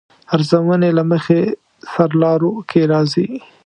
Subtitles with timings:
[0.33, 1.39] ارزونې له مخې
[1.93, 3.27] سرلارو کې راځي.